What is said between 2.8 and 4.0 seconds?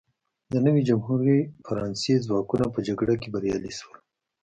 جګړه کې بریالي شول.